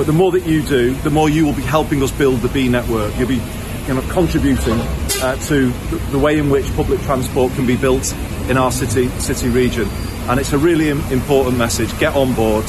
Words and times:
But 0.00 0.06
the 0.06 0.14
more 0.14 0.32
that 0.32 0.46
you 0.46 0.62
do, 0.62 0.94
the 0.94 1.10
more 1.10 1.28
you 1.28 1.44
will 1.44 1.52
be 1.52 1.60
helping 1.60 2.02
us 2.02 2.10
build 2.10 2.40
the 2.40 2.48
Bee 2.48 2.70
network. 2.70 3.14
You'll 3.18 3.28
be 3.28 3.42
you 3.86 3.92
know, 3.92 4.00
contributing 4.08 4.80
uh, 5.20 5.36
to 5.48 5.70
the 6.10 6.18
way 6.18 6.38
in 6.38 6.48
which 6.48 6.64
public 6.74 7.00
transport 7.00 7.52
can 7.52 7.66
be 7.66 7.76
built 7.76 8.10
in 8.48 8.56
our 8.56 8.72
city 8.72 9.08
city 9.20 9.50
region. 9.50 9.86
And 10.26 10.40
it's 10.40 10.54
a 10.54 10.58
really 10.58 10.88
important 10.88 11.58
message. 11.58 11.90
Get 11.98 12.16
on 12.16 12.32
board. 12.32 12.64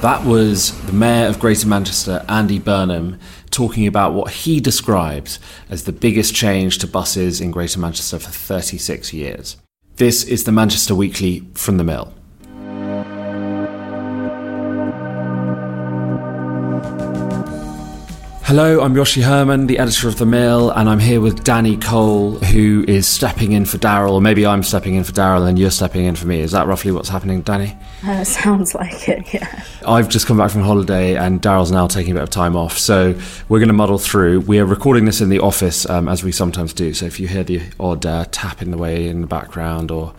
That 0.00 0.24
was 0.24 0.80
the 0.86 0.92
Mayor 0.92 1.26
of 1.26 1.40
Greater 1.40 1.66
Manchester, 1.66 2.24
Andy 2.28 2.60
Burnham, 2.60 3.18
talking 3.50 3.88
about 3.88 4.12
what 4.14 4.30
he 4.30 4.60
described 4.60 5.38
as 5.68 5.82
the 5.82 5.92
biggest 5.92 6.36
change 6.36 6.78
to 6.78 6.86
buses 6.86 7.40
in 7.40 7.50
Greater 7.50 7.80
Manchester 7.80 8.20
for 8.20 8.30
36 8.30 9.12
years. 9.12 9.56
This 9.96 10.22
is 10.22 10.44
the 10.44 10.52
Manchester 10.52 10.94
Weekly 10.94 11.48
from 11.54 11.78
the 11.78 11.84
Mill. 11.84 12.14
Hello, 18.46 18.80
I'm 18.80 18.94
Joshi 18.94 19.24
Herrmann, 19.24 19.66
the 19.66 19.80
editor 19.80 20.06
of 20.06 20.18
The 20.18 20.24
Mill, 20.24 20.70
and 20.70 20.88
I'm 20.88 21.00
here 21.00 21.20
with 21.20 21.42
Dani 21.42 21.82
Cole, 21.82 22.38
who 22.38 22.84
is 22.86 23.08
stepping 23.08 23.50
in 23.50 23.64
for 23.64 23.76
Daryl, 23.76 24.12
or 24.12 24.20
maybe 24.20 24.46
I'm 24.46 24.62
stepping 24.62 24.94
in 24.94 25.02
for 25.02 25.10
Daryl 25.10 25.48
and 25.48 25.58
you're 25.58 25.72
stepping 25.72 26.04
in 26.04 26.14
for 26.14 26.28
me. 26.28 26.42
Is 26.42 26.52
that 26.52 26.68
roughly 26.68 26.92
what's 26.92 27.08
happening, 27.08 27.42
Dani? 27.42 27.76
Uh, 28.04 28.22
sounds 28.24 28.72
like 28.72 29.08
it, 29.08 29.34
yeah. 29.34 29.64
I've 29.84 30.08
just 30.08 30.28
come 30.28 30.38
back 30.38 30.52
from 30.52 30.62
holiday 30.62 31.16
and 31.16 31.42
Daryl's 31.42 31.72
now 31.72 31.88
taking 31.88 32.12
a 32.12 32.14
bit 32.14 32.22
of 32.22 32.30
time 32.30 32.54
off, 32.54 32.78
so 32.78 33.18
we're 33.48 33.58
going 33.58 33.66
to 33.66 33.74
muddle 33.74 33.98
through. 33.98 34.42
We 34.42 34.60
are 34.60 34.64
recording 34.64 35.06
this 35.06 35.20
in 35.20 35.28
the 35.28 35.40
office, 35.40 35.84
um, 35.90 36.06
as 36.06 36.22
we 36.22 36.30
sometimes 36.30 36.72
do, 36.72 36.94
so 36.94 37.04
if 37.04 37.18
you 37.18 37.26
hear 37.26 37.42
the 37.42 37.62
odd 37.80 38.06
uh, 38.06 38.26
tap 38.30 38.62
in 38.62 38.70
the 38.70 38.78
way 38.78 39.08
in 39.08 39.22
the 39.22 39.26
background 39.26 39.90
or 39.90 40.14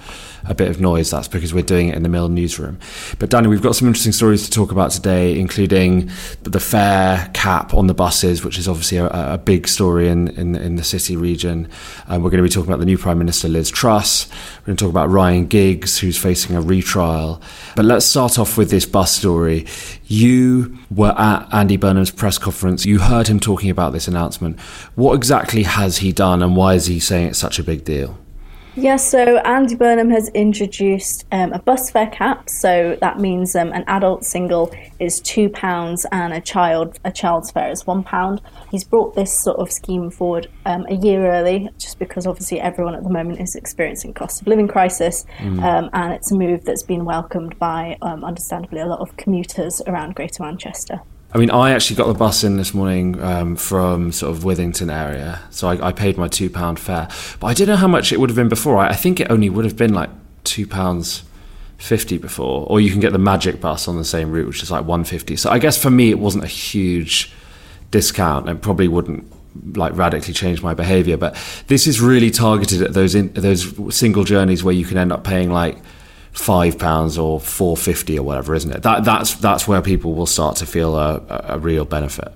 a 0.46 0.54
bit 0.54 0.70
of 0.70 0.80
noise, 0.80 1.12
that's 1.12 1.28
because 1.28 1.54
we're 1.54 1.64
doing 1.64 1.90
it 1.90 1.96
in 1.96 2.04
the 2.04 2.10
Mill 2.10 2.30
newsroom. 2.30 2.80
But 3.20 3.30
Dani, 3.30 3.50
we've 3.50 3.62
got 3.62 3.76
some 3.76 3.88
interesting 3.88 4.12
stories 4.12 4.44
to 4.46 4.52
talk 4.52 4.72
about 4.72 4.92
today, 4.92 5.40
including 5.40 6.10
the 6.44 6.60
fare 6.60 7.30
cap 7.34 7.74
on 7.74 7.88
the 7.88 7.94
buses, 7.94 8.44
which 8.44 8.58
is 8.58 8.68
obviously 8.68 8.98
a, 8.98 9.08
a 9.08 9.38
big 9.38 9.68
story 9.68 10.08
in, 10.08 10.30
in, 10.30 10.56
in, 10.56 10.76
the 10.76 10.84
city 10.84 11.16
region. 11.16 11.70
Um, 12.08 12.24
we're 12.24 12.30
going 12.30 12.44
to 12.44 12.44
be 12.44 12.50
talking 12.50 12.70
about 12.70 12.80
the 12.80 12.86
new 12.86 12.98
Prime 12.98 13.18
Minister, 13.18 13.48
Liz 13.48 13.70
Truss. 13.70 14.30
We're 14.62 14.68
going 14.68 14.78
to 14.78 14.84
talk 14.86 14.92
about 14.92 15.10
Ryan 15.10 15.48
Giggs, 15.48 16.00
who's 16.00 16.18
facing 16.18 16.56
a 16.56 16.62
retrial. 16.62 17.42
But 17.76 17.86
let's 17.86 18.06
start 18.06 18.38
off 18.38 18.58
with 18.58 18.70
this 18.70 18.86
bus 18.86 19.12
story. 19.16 19.66
You 20.06 20.78
were 20.90 21.16
at 21.18 21.48
Andy 21.54 21.78
Burnham's 21.78 22.12
press 22.12 22.38
conference. 22.38 22.86
You 22.86 23.00
heard 23.00 23.28
him 23.28 23.40
talking 23.40 23.70
about 23.70 23.94
this 23.94 24.08
announcement. 24.08 24.60
What 24.96 25.16
exactly 25.16 25.64
has 25.64 25.98
he 25.98 26.12
done, 26.12 26.42
and 26.42 26.56
why 26.56 26.76
is 26.76 26.86
he 26.86 27.00
saying 27.00 27.28
it's 27.28 27.40
such 27.40 27.60
a 27.60 27.64
big 27.64 27.84
deal? 27.84 28.18
Yes, 28.80 29.10
so 29.10 29.38
Andy 29.38 29.74
Burnham 29.74 30.12
has 30.12 30.30
introduced 30.30 31.26
um, 31.32 31.52
a 31.52 31.58
bus 31.58 31.90
fare 31.90 32.12
cap. 32.12 32.48
So 32.48 32.96
that 33.02 33.20
means 33.20 33.56
um, 33.56 33.74
an 33.74 33.84
adult 33.88 34.24
single 34.24 34.72
is 35.00 35.20
two 35.20 35.50
pounds 35.50 36.06
and 36.12 36.32
a 36.32 36.40
child 36.40 37.00
a 37.04 37.12
child's 37.12 37.50
fare 37.50 37.72
is 37.72 37.88
one 37.88 38.04
pound. 38.04 38.40
He's 38.70 38.84
brought 38.84 39.16
this 39.16 39.44
sort 39.44 39.58
of 39.58 39.72
scheme 39.72 40.12
forward 40.12 40.48
um, 40.68 40.86
a 40.90 40.94
year 40.94 41.26
early, 41.26 41.70
just 41.80 41.98
because 41.98 42.28
obviously 42.28 42.60
everyone 42.60 42.94
at 42.94 43.04
the 43.04 43.10
moment 43.10 43.42
is 43.42 43.56
experiencing 43.56 44.14
cost 44.14 44.42
of 44.42 44.48
living 44.48 44.68
crisis, 44.68 45.26
mm. 45.40 45.58
Um, 45.64 45.90
and 45.94 46.14
it's 46.14 46.32
a 46.32 46.36
move 46.36 46.64
that's 46.64 46.84
been 46.84 47.04
welcomed 47.04 47.58
by, 47.58 47.98
um, 48.04 48.24
understandably, 48.24 48.82
a 48.82 48.86
lot 48.86 49.00
of 49.00 49.18
commuters 49.18 49.82
around 49.88 50.14
Greater 50.14 50.44
Manchester. 50.44 51.02
I 51.34 51.40
mean, 51.40 51.52
I 51.52 51.72
actually 51.72 51.98
got 51.98 52.08
the 52.08 52.14
bus 52.14 52.44
in 52.44 52.56
this 52.56 52.74
morning 52.74 53.22
um, 53.22 53.58
from 53.58 54.14
sort 54.14 54.36
of 54.36 54.44
Withington 54.44 54.92
area, 54.92 55.42
so 55.50 55.68
I, 55.68 55.90
I 55.90 55.92
paid 55.92 56.18
my 56.18 56.30
two 56.30 56.50
pound 56.50 56.80
fare. 56.80 57.10
But 57.40 57.48
I 57.48 57.54
don't 57.54 57.68
know 57.68 57.76
how 57.76 57.88
much 57.88 58.14
it 58.14 58.20
would 58.20 58.30
have 58.30 58.38
been 58.38 58.50
before. 58.50 58.78
I, 58.78 58.90
I 58.90 58.96
think 58.96 59.20
it 59.20 59.30
only 59.30 59.50
would 59.50 59.66
have 59.66 59.76
been 59.76 59.94
like 59.94 60.10
two 60.46 60.66
pounds 60.66 61.24
fifty 61.78 62.18
before, 62.18 62.66
or 62.70 62.80
you 62.80 62.92
can 62.92 63.02
get 63.02 63.12
the 63.12 63.20
Magic 63.20 63.60
bus 63.60 63.88
on 63.88 63.98
the 63.98 64.06
same 64.06 64.32
route, 64.32 64.48
which 64.48 64.64
is 64.64 64.72
like 64.72 64.86
one 64.86 65.04
fifty. 65.04 65.36
So 65.36 65.50
I 65.50 65.60
guess 65.60 65.78
for 65.78 65.90
me, 65.90 66.12
it 66.12 66.20
wasn't 66.20 66.46
a 66.46 66.48
huge 66.48 67.34
discount, 67.92 68.48
and 68.48 68.62
probably 68.62 68.88
wouldn't 68.88 69.26
like 69.76 69.96
radically 69.98 70.34
change 70.34 70.64
my 70.64 70.74
behaviour. 70.74 71.18
But 71.18 71.36
this 71.68 71.88
is 71.88 72.00
really 72.00 72.32
targeted 72.32 72.82
at 72.82 72.94
those 72.94 73.16
in, 73.16 73.34
those 73.34 73.96
single 73.96 74.24
journeys 74.24 74.64
where 74.64 74.74
you 74.74 74.86
can 74.86 74.98
end 74.98 75.12
up 75.12 75.26
paying 75.26 75.52
like 75.52 75.78
five 76.38 76.78
pounds 76.78 77.18
or 77.18 77.40
four 77.40 77.76
fifty 77.76 78.18
or 78.18 78.24
whatever, 78.24 78.54
isn't 78.54 78.72
it? 78.72 78.84
That 78.84 79.04
that's 79.04 79.36
that's 79.36 79.68
where 79.68 79.82
people 79.82 80.14
will 80.14 80.26
start 80.26 80.56
to 80.58 80.66
feel 80.66 80.96
a, 80.96 81.22
a 81.30 81.60
real 81.60 81.84
benefit. 81.84 82.32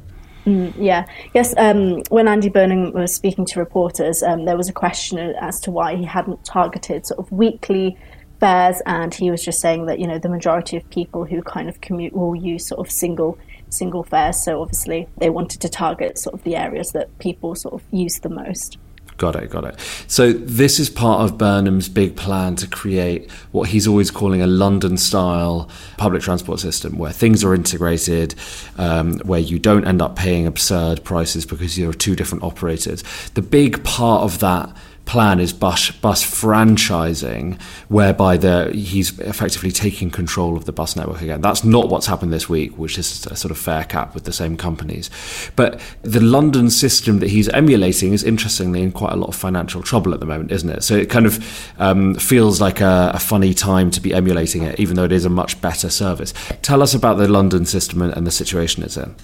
Mm, 0.46 0.74
yeah, 0.78 1.06
yes. 1.36 1.54
Um, 1.58 2.02
when 2.10 2.28
Andy 2.28 2.50
Burnham 2.50 2.94
was 2.94 3.14
speaking 3.16 3.46
to 3.46 3.60
reporters, 3.60 4.24
um, 4.24 4.46
there 4.46 4.58
was 4.58 4.70
a 4.70 4.74
question 4.74 5.20
as 5.40 5.60
to 5.62 5.72
why 5.72 5.96
he 5.96 6.04
hadn't 6.04 6.44
targeted 6.44 7.06
sort 7.06 7.20
of 7.20 7.32
weekly 7.32 7.96
fares, 8.40 8.82
and 8.88 9.14
he 9.14 9.30
was 9.30 9.44
just 9.46 9.62
saying 9.62 9.86
that 9.86 10.00
you 10.00 10.08
know 10.08 10.18
the 10.18 10.30
majority 10.30 10.78
of 10.78 10.90
people 10.90 11.26
who 11.26 11.44
kind 11.44 11.70
of 11.70 11.80
commute 11.82 12.14
will 12.14 12.36
use 12.36 12.68
sort 12.68 12.80
of 12.80 12.92
single 12.92 13.38
single 13.70 14.04
fares. 14.04 14.44
So 14.44 14.62
obviously 14.62 15.08
they 15.18 15.30
wanted 15.30 15.62
to 15.62 15.70
target 15.70 16.18
sort 16.18 16.34
of 16.34 16.44
the 16.44 16.56
areas 16.56 16.92
that 16.94 17.16
people 17.20 17.54
sort 17.54 17.76
of 17.76 17.84
use 17.92 18.20
the 18.20 18.30
most. 18.30 18.78
Got 19.22 19.36
it, 19.36 19.52
got 19.52 19.66
it. 19.66 19.80
So, 20.08 20.34
this 20.34 20.80
is 20.80 20.90
part 20.90 21.22
of 21.22 21.38
Burnham's 21.38 21.88
big 21.90 22.16
plan 22.16 22.56
to 22.56 22.66
create 22.66 23.30
what 23.52 23.70
he's 23.70 23.86
always 23.88 24.10
calling 24.10 24.42
a 24.42 24.48
London 24.48 24.98
style 24.98 25.70
public 25.98 26.24
transport 26.24 26.60
system 26.60 26.98
where 26.98 27.12
things 27.12 27.44
are 27.44 27.54
integrated, 27.54 28.34
um, 28.80 29.20
where 29.20 29.40
you 29.40 29.60
don't 29.60 29.86
end 29.86 30.02
up 30.02 30.16
paying 30.16 30.48
absurd 30.48 31.04
prices 31.04 31.46
because 31.46 31.78
you're 31.78 31.94
two 31.94 32.16
different 32.16 32.44
operators. 32.44 33.04
The 33.36 33.44
big 33.44 33.84
part 33.84 34.24
of 34.24 34.40
that 34.40 34.76
plan 35.06 35.40
is 35.40 35.52
bus 35.52 35.92
bus 35.92 36.24
franchising, 36.24 37.62
whereby 37.90 38.38
the 38.38 38.72
he's 38.72 39.20
effectively 39.20 39.72
taking 39.72 40.10
control 40.10 40.56
of 40.56 40.66
the 40.66 40.72
bus 40.72 40.96
network 40.96 41.22
again. 41.22 41.42
That's 41.42 41.64
not 41.64 41.90
what's 41.90 42.06
happened 42.06 42.32
this 42.32 42.48
week, 42.48 42.78
which 42.78 42.98
is 42.98 43.26
a 43.26 43.36
sort 43.36 43.52
of 43.52 43.58
fare 43.58 43.84
cap 43.84 44.14
with 44.14 44.24
the 44.24 44.34
same 44.34 44.58
companies. 44.58 45.10
But 45.56 45.82
the 46.02 46.22
London 46.22 46.70
system 46.70 47.20
that 47.20 47.30
he's 47.30 47.50
emulating 47.50 48.14
is 48.14 48.24
interestingly 48.24 48.82
in 48.82 48.92
quite 48.92 49.14
a 49.14 49.18
lot 49.18 49.30
of 49.30 49.36
financial 49.36 49.82
trouble 49.82 50.14
at 50.14 50.20
the 50.20 50.26
moment, 50.26 50.52
isn't 50.52 50.70
it? 50.70 50.84
So 50.84 50.96
it 50.96 51.10
kind 51.10 51.26
of 51.26 51.74
um, 51.78 52.16
feels 52.16 52.62
like 52.62 52.82
a, 52.82 53.12
a 53.14 53.20
funny 53.20 53.54
time 53.54 53.92
to 53.92 54.02
be 54.02 54.14
emulating 54.14 54.64
it, 54.64 54.80
even 54.80 54.96
though 54.96 55.06
it 55.06 55.12
is 55.12 55.26
a 55.26 55.30
much 55.30 55.60
better 55.62 55.90
service. 55.90 56.34
Tell 56.62 56.82
us 56.82 56.94
about 56.94 57.16
the 57.16 57.28
London 57.28 57.66
system 57.66 58.02
and, 58.02 58.14
and 58.16 58.26
the 58.26 58.32
situation 58.32 58.84
it's 58.84 58.98
in. 58.98 59.16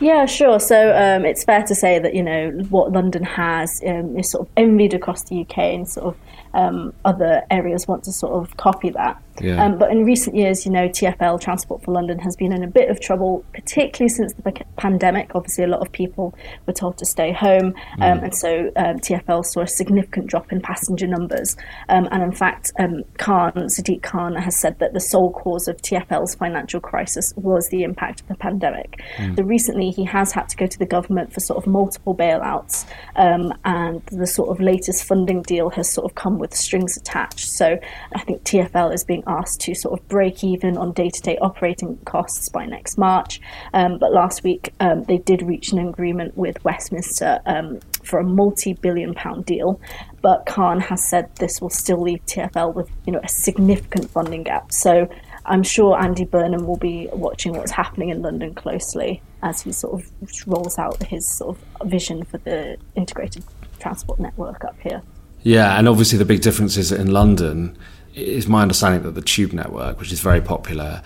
Yeah, 0.00 0.26
sure. 0.26 0.58
So 0.58 0.94
um, 0.96 1.24
it's 1.24 1.44
fair 1.44 1.62
to 1.64 1.74
say 1.74 1.98
that 1.98 2.14
you 2.14 2.22
know 2.22 2.50
what 2.68 2.92
London 2.92 3.22
has 3.22 3.80
um, 3.86 4.18
is 4.18 4.30
sort 4.30 4.46
of 4.46 4.52
envied 4.56 4.94
across 4.94 5.24
the 5.24 5.40
UK, 5.42 5.58
and 5.58 5.88
sort 5.88 6.06
of 6.14 6.16
um, 6.52 6.92
other 7.04 7.42
areas 7.50 7.86
want 7.86 8.04
to 8.04 8.12
sort 8.12 8.32
of 8.34 8.56
copy 8.56 8.90
that. 8.90 9.22
Yeah. 9.40 9.64
Um, 9.64 9.78
but 9.78 9.90
in 9.90 10.04
recent 10.04 10.36
years, 10.36 10.64
you 10.64 10.70
know, 10.70 10.88
TfL 10.88 11.40
Transport 11.40 11.82
for 11.82 11.92
London 11.92 12.18
has 12.20 12.36
been 12.36 12.52
in 12.52 12.62
a 12.62 12.68
bit 12.68 12.90
of 12.90 13.00
trouble, 13.00 13.44
particularly 13.52 14.08
since 14.08 14.32
the 14.34 14.64
pandemic. 14.76 15.32
Obviously, 15.34 15.64
a 15.64 15.68
lot 15.68 15.80
of 15.80 15.90
people 15.90 16.34
were 16.66 16.72
told 16.72 16.98
to 16.98 17.04
stay 17.04 17.32
home, 17.32 17.74
um, 18.00 18.20
mm. 18.20 18.24
and 18.24 18.34
so 18.34 18.70
um, 18.76 18.98
TfL 18.98 19.44
saw 19.44 19.62
a 19.62 19.66
significant 19.66 20.28
drop 20.28 20.52
in 20.52 20.60
passenger 20.60 21.06
numbers. 21.06 21.56
Um, 21.88 22.08
and 22.12 22.22
in 22.22 22.32
fact, 22.32 22.72
um, 22.78 23.02
Khan, 23.18 23.52
Sadiq 23.54 24.02
Khan, 24.02 24.36
has 24.36 24.56
said 24.56 24.78
that 24.78 24.92
the 24.92 25.00
sole 25.00 25.32
cause 25.32 25.66
of 25.66 25.76
TfL's 25.78 26.34
financial 26.36 26.80
crisis 26.80 27.32
was 27.36 27.68
the 27.70 27.82
impact 27.82 28.20
of 28.20 28.28
the 28.28 28.36
pandemic. 28.36 29.02
Mm. 29.16 29.48
Recently, 29.48 29.90
he 29.90 30.04
has 30.04 30.32
had 30.32 30.48
to 30.50 30.56
go 30.56 30.66
to 30.66 30.78
the 30.78 30.86
government 30.86 31.32
for 31.32 31.40
sort 31.40 31.58
of 31.58 31.66
multiple 31.66 32.14
bailouts, 32.14 32.86
um, 33.16 33.52
and 33.64 34.00
the 34.06 34.26
sort 34.26 34.50
of 34.50 34.60
latest 34.60 35.04
funding 35.04 35.42
deal 35.42 35.70
has 35.70 35.90
sort 35.90 36.04
of 36.04 36.14
come 36.14 36.38
with 36.38 36.54
strings 36.54 36.96
attached. 36.96 37.48
So 37.50 37.78
I 38.14 38.20
think 38.20 38.44
TfL 38.44 38.94
is 38.94 39.04
being 39.04 39.23
asked 39.26 39.60
to 39.62 39.74
sort 39.74 39.98
of 39.98 40.08
break 40.08 40.44
even 40.44 40.76
on 40.76 40.92
day 40.92 41.10
to 41.10 41.20
day 41.20 41.38
operating 41.38 41.96
costs 42.04 42.48
by 42.48 42.66
next 42.66 42.98
March. 42.98 43.40
Um, 43.72 43.98
but 43.98 44.12
last 44.12 44.42
week 44.42 44.72
um, 44.80 45.04
they 45.04 45.18
did 45.18 45.42
reach 45.42 45.72
an 45.72 45.78
agreement 45.78 46.36
with 46.36 46.62
Westminster 46.64 47.40
um, 47.46 47.80
for 48.02 48.18
a 48.18 48.24
multi 48.24 48.74
billion 48.74 49.14
pound 49.14 49.46
deal. 49.46 49.80
But 50.22 50.46
Khan 50.46 50.80
has 50.80 51.08
said 51.08 51.34
this 51.36 51.60
will 51.60 51.70
still 51.70 52.00
leave 52.00 52.24
TFL 52.26 52.74
with 52.74 52.88
you 53.06 53.12
know 53.12 53.20
a 53.22 53.28
significant 53.28 54.10
funding 54.10 54.42
gap. 54.42 54.72
So 54.72 55.08
I'm 55.46 55.62
sure 55.62 56.00
Andy 56.00 56.24
Burnham 56.24 56.66
will 56.66 56.78
be 56.78 57.08
watching 57.12 57.52
what's 57.52 57.72
happening 57.72 58.08
in 58.08 58.22
London 58.22 58.54
closely 58.54 59.22
as 59.42 59.60
he 59.60 59.72
sort 59.72 60.00
of 60.00 60.46
rolls 60.46 60.78
out 60.78 61.02
his 61.02 61.28
sort 61.28 61.56
of 61.56 61.90
vision 61.90 62.24
for 62.24 62.38
the 62.38 62.78
integrated 62.94 63.44
transport 63.78 64.18
network 64.18 64.64
up 64.64 64.76
here. 64.80 65.02
Yeah, 65.42 65.78
and 65.78 65.86
obviously 65.86 66.16
the 66.16 66.24
big 66.24 66.40
difference 66.40 66.78
is 66.78 66.90
in 66.90 67.12
London 67.12 67.76
is 68.14 68.46
my 68.46 68.62
understanding 68.62 69.02
that 69.02 69.12
the 69.12 69.22
tube 69.22 69.52
network, 69.52 69.98
which 69.98 70.12
is 70.12 70.20
very 70.20 70.40
popular, 70.40 71.02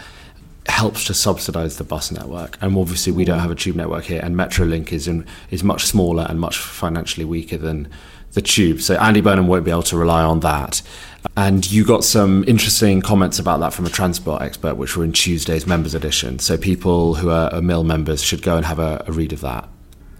helps 0.66 1.04
to 1.06 1.14
subsidise 1.14 1.78
the 1.78 1.84
bus 1.84 2.12
network. 2.12 2.58
And 2.60 2.76
obviously, 2.76 3.12
we 3.12 3.24
don't 3.24 3.38
have 3.38 3.50
a 3.50 3.54
tube 3.54 3.76
network 3.76 4.04
here, 4.04 4.20
and 4.22 4.36
Metrolink 4.36 4.92
is 4.92 5.08
in, 5.08 5.26
is 5.50 5.64
much 5.64 5.84
smaller 5.86 6.26
and 6.28 6.38
much 6.38 6.58
financially 6.58 7.24
weaker 7.24 7.56
than 7.56 7.88
the 8.32 8.42
tube. 8.42 8.80
So 8.80 8.96
Andy 8.96 9.20
Burnham 9.20 9.46
won't 9.46 9.64
be 9.64 9.70
able 9.70 9.82
to 9.84 9.96
rely 9.96 10.22
on 10.22 10.40
that. 10.40 10.82
And 11.36 11.70
you 11.70 11.84
got 11.84 12.04
some 12.04 12.44
interesting 12.46 13.00
comments 13.00 13.38
about 13.38 13.60
that 13.60 13.72
from 13.72 13.86
a 13.86 13.90
transport 13.90 14.42
expert, 14.42 14.76
which 14.76 14.96
were 14.96 15.04
in 15.04 15.12
Tuesday's 15.12 15.66
members 15.66 15.94
edition. 15.94 16.38
So 16.38 16.56
people 16.56 17.14
who 17.14 17.30
are, 17.30 17.60
mill 17.62 17.84
members 17.84 18.22
should 18.22 18.42
go 18.42 18.56
and 18.56 18.66
have 18.66 18.78
a, 18.78 19.02
a 19.06 19.12
read 19.12 19.32
of 19.32 19.40
that. 19.40 19.68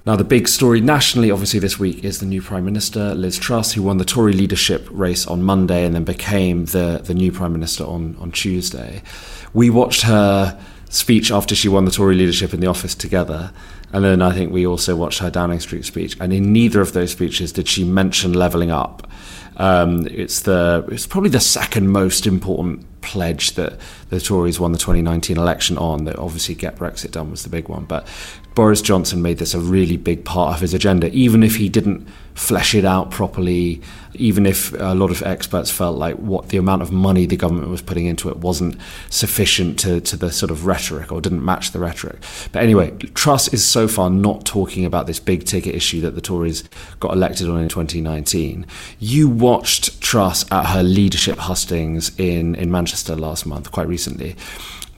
Now, 0.08 0.16
the 0.16 0.25
big 0.25 0.49
story 0.49 0.81
nationally, 0.81 1.31
obviously, 1.31 1.60
this 1.60 1.78
week 1.78 2.02
is 2.02 2.19
the 2.19 2.25
new 2.25 2.40
Prime 2.40 2.64
Minister, 2.64 3.14
Liz 3.14 3.38
Truss, 3.38 3.75
who 3.75 3.82
won 3.82 3.99
the 3.99 4.06
Tory 4.06 4.32
leadership 4.32 4.88
race 4.90 5.26
on 5.26 5.43
Monday 5.43 5.84
and 5.84 5.94
then 5.94 6.05
became 6.05 6.64
the, 6.64 7.02
the 7.05 7.12
new 7.12 7.31
Prime 7.31 7.52
Minister 7.52 7.84
on, 7.84 8.16
on 8.19 8.32
Tuesday. 8.32 9.02
We 9.52 9.69
watched 9.69 10.00
her 10.05 10.58
speech 10.88 11.31
after 11.31 11.55
she 11.55 11.69
won 11.69 11.84
the 11.84 11.90
Tory 11.90 12.14
leadership 12.14 12.55
in 12.55 12.60
the 12.60 12.66
office 12.69 12.94
together. 12.94 13.52
And 13.93 14.02
then 14.02 14.22
I 14.22 14.32
think 14.32 14.50
we 14.50 14.66
also 14.66 14.96
watched 14.96 15.19
her 15.19 15.31
Downing 15.31 15.60
Street 15.60 15.84
speech. 15.84 16.16
And 16.19 16.32
in 16.32 16.54
neither 16.54 16.81
of 16.81 16.94
those 16.94 17.12
speeches 17.12 17.52
did 17.52 17.69
she 17.69 17.84
mention 17.84 18.32
levelling 18.32 18.70
up. 18.70 19.06
Um, 19.58 20.06
it's 20.06 20.40
the 20.40 20.87
it's 20.90 21.06
probably 21.06 21.28
the 21.28 21.38
second 21.38 21.90
most 21.90 22.26
important 22.26 22.98
pledge 23.08 23.52
that 23.52 23.78
the 24.10 24.20
Tories 24.20 24.60
won 24.60 24.72
the 24.72 24.78
2019 24.78 25.38
election 25.38 25.78
on. 25.78 26.05
That 26.05 26.19
obviously 26.19 26.55
get 26.55 26.76
Brexit 26.76 27.12
done 27.12 27.31
was 27.31 27.43
the 27.43 27.49
big 27.49 27.69
one, 27.69 27.84
but 27.84 28.06
Boris 28.55 28.82
Johnson 28.82 29.22
made 29.22 29.38
this 29.38 29.55
a 29.55 29.60
really 29.60 29.96
big 29.96 30.25
part 30.25 30.55
of 30.55 30.60
his 30.60 30.75
agenda, 30.75 31.08
even 31.12 31.44
if 31.44 31.55
he 31.56 31.69
didn't 31.69 32.08
flesh 32.34 32.75
it 32.75 32.84
out 32.84 33.10
properly, 33.10 33.81
even 34.14 34.46
if 34.46 34.72
a 34.72 34.94
lot 34.94 35.10
of 35.10 35.22
experts 35.22 35.70
felt 35.70 35.96
like 35.96 36.16
what 36.16 36.49
the 36.49 36.56
amount 36.56 36.82
of 36.82 36.90
money 36.90 37.25
the 37.25 37.37
government 37.37 37.69
was 37.69 37.82
putting 37.82 38.06
into 38.06 38.28
it 38.28 38.37
wasn't 38.38 38.76
sufficient 39.11 39.78
to, 39.78 40.00
to 40.00 40.16
the 40.16 40.32
sort 40.32 40.50
of 40.50 40.66
rhetoric 40.66 41.12
or 41.12 41.20
didn't 41.20 41.44
match 41.44 41.70
the 41.70 41.78
rhetoric. 41.78 42.19
But 42.50 42.64
anyway, 42.64 42.90
Truss 43.14 43.46
is 43.49 43.64
so 43.64 43.87
far 43.87 44.11
not 44.11 44.44
talking 44.44 44.84
about 44.84 45.06
this 45.06 45.20
big 45.20 45.44
ticket 45.44 45.75
issue 45.75 46.00
that 46.00 46.16
the 46.16 46.20
Tories 46.20 46.64
got 46.99 47.12
elected 47.12 47.49
on 47.49 47.61
in 47.61 47.69
2019. 47.69 48.66
You 48.99 49.28
watched 49.28 50.00
Truss 50.00 50.50
at 50.50 50.66
her 50.66 50.82
leadership 50.82 51.38
hustings 51.38 52.16
in, 52.19 52.56
in 52.56 52.72
Manchester 52.72 52.98
last 53.06 53.47
month, 53.47 53.71
quite 53.71 53.89
recently. 53.89 54.37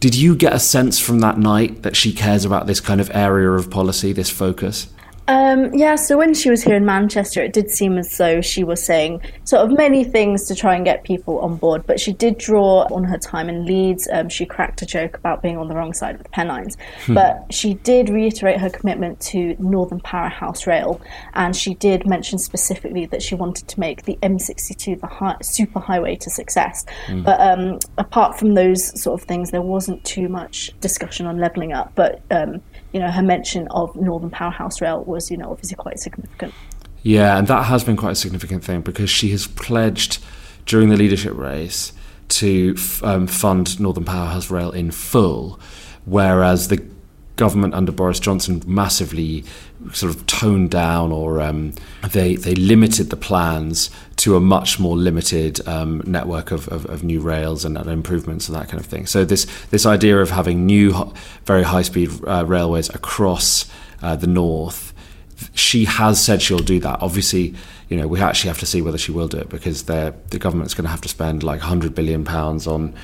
Did 0.00 0.14
you 0.14 0.35
get 0.35 0.55
a 0.55 0.58
sense 0.58 0.99
from 0.99 1.20
that 1.20 1.38
night 1.38 1.82
that 1.82 1.94
she 1.94 2.12
cares 2.12 2.44
about 2.44 2.67
this 2.67 2.81
kind 2.81 3.00
of 3.00 3.11
area 3.12 3.50
of 3.50 3.70
policy, 3.70 4.12
this 4.12 4.31
focus? 4.31 4.88
Um, 5.30 5.72
yeah, 5.72 5.94
so 5.94 6.18
when 6.18 6.34
she 6.34 6.50
was 6.50 6.64
here 6.64 6.74
in 6.74 6.84
Manchester, 6.84 7.40
it 7.40 7.52
did 7.52 7.70
seem 7.70 7.98
as 7.98 8.18
though 8.18 8.40
she 8.40 8.64
was 8.64 8.84
saying 8.84 9.22
sort 9.44 9.62
of 9.62 9.78
many 9.78 10.02
things 10.02 10.48
to 10.48 10.56
try 10.56 10.74
and 10.74 10.84
get 10.84 11.04
people 11.04 11.38
on 11.38 11.54
board, 11.54 11.86
but 11.86 12.00
she 12.00 12.12
did 12.12 12.36
draw 12.36 12.88
on 12.90 13.04
her 13.04 13.16
time 13.16 13.48
in 13.48 13.64
Leeds. 13.64 14.08
Um, 14.12 14.28
she 14.28 14.44
cracked 14.44 14.82
a 14.82 14.86
joke 14.86 15.16
about 15.16 15.40
being 15.40 15.56
on 15.56 15.68
the 15.68 15.76
wrong 15.76 15.92
side 15.92 16.16
of 16.16 16.24
the 16.24 16.28
Pennines, 16.30 16.76
hmm. 17.04 17.14
but 17.14 17.46
she 17.48 17.74
did 17.74 18.08
reiterate 18.08 18.58
her 18.58 18.68
commitment 18.68 19.20
to 19.20 19.54
Northern 19.60 20.00
Powerhouse 20.00 20.66
Rail, 20.66 21.00
and 21.34 21.54
she 21.54 21.74
did 21.74 22.08
mention 22.08 22.36
specifically 22.36 23.06
that 23.06 23.22
she 23.22 23.36
wanted 23.36 23.68
to 23.68 23.78
make 23.78 24.06
the 24.06 24.18
M62 24.24 25.00
the 25.00 25.06
hi- 25.06 25.36
super 25.42 25.78
highway 25.78 26.16
to 26.16 26.28
success. 26.28 26.84
Hmm. 27.06 27.22
But 27.22 27.40
um, 27.40 27.78
apart 27.98 28.36
from 28.36 28.54
those 28.54 29.00
sort 29.00 29.20
of 29.20 29.28
things, 29.28 29.52
there 29.52 29.62
wasn't 29.62 30.02
too 30.02 30.28
much 30.28 30.72
discussion 30.80 31.26
on 31.26 31.38
levelling 31.38 31.72
up, 31.72 31.92
but 31.94 32.20
um, 32.32 32.60
you 32.92 33.00
know, 33.00 33.10
her 33.10 33.22
mention 33.22 33.69
of 33.69 33.94
Northern 33.96 34.31
Powerhouse 34.31 34.81
Rail 34.81 35.04
was, 35.04 35.31
you 35.31 35.37
know, 35.37 35.50
obviously 35.50 35.76
quite 35.76 35.98
significant. 35.98 36.54
Yeah, 37.02 37.38
and 37.38 37.46
that 37.48 37.64
has 37.64 37.84
been 37.84 37.96
quite 37.96 38.12
a 38.12 38.16
significant 38.16 38.64
thing 38.64 38.82
because 38.82 39.08
she 39.08 39.31
has 39.31 39.46
pledged 39.46 40.19
during 40.66 40.88
the 40.90 40.96
leadership 40.96 41.34
race 41.34 41.92
to 42.28 42.76
um, 43.02 43.26
fund 43.26 43.81
Northern 43.81 44.04
Powerhouse 44.04 44.50
Rail 44.50 44.70
in 44.70 44.90
full, 44.90 45.58
whereas 46.04 46.69
the 46.69 46.84
government 47.40 47.72
under 47.72 47.90
Boris 47.90 48.20
Johnson 48.20 48.62
massively 48.66 49.44
sort 49.94 50.14
of 50.14 50.26
toned 50.26 50.70
down 50.70 51.10
or 51.10 51.40
um, 51.40 51.72
they 52.12 52.37
they 52.37 52.54
limited 52.54 53.08
the 53.08 53.16
plans 53.16 53.90
to 54.16 54.37
a 54.37 54.40
much 54.40 54.78
more 54.78 54.94
limited 54.94 55.66
um, 55.66 56.02
network 56.04 56.50
of, 56.50 56.69
of, 56.69 56.84
of, 56.84 57.02
new 57.02 57.19
rails 57.19 57.64
and, 57.64 57.78
and, 57.78 57.88
improvements 57.88 58.46
and 58.46 58.54
that 58.58 58.69
kind 58.69 58.78
of 58.78 58.84
thing. 58.84 59.06
So 59.06 59.25
this 59.25 59.46
this 59.70 59.87
idea 59.87 60.20
of 60.20 60.28
having 60.28 60.66
new 60.66 61.14
very 61.46 61.62
high 61.62 61.81
speed 61.81 62.10
uh, 62.26 62.44
railways 62.46 62.90
across 62.90 63.64
uh, 64.02 64.16
the 64.16 64.26
north, 64.26 64.89
she 65.54 65.84
has 65.84 66.22
said 66.22 66.42
she'll 66.42 66.58
do 66.58 66.81
that. 66.81 67.00
Obviously, 67.02 67.54
you 67.88 67.96
know 67.96 68.06
we 68.06 68.20
actually 68.20 68.48
have 68.48 68.58
to 68.60 68.66
see 68.66 68.82
whether 68.82 68.98
she 68.98 69.12
will 69.12 69.28
do 69.28 69.38
it 69.38 69.48
because 69.48 69.84
the 69.84 70.14
government's 70.38 70.75
going 70.75 70.84
to 70.84 70.90
have 70.90 71.00
to 71.00 71.08
spend 71.08 71.42
like 71.42 71.60
100 71.60 71.94
billion 71.94 72.25
pounds 72.25 72.66
on 72.66 72.94